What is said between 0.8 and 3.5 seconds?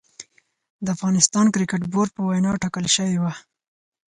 د افغانستان کريکټ بورډ په وينا ټاکل شوې وه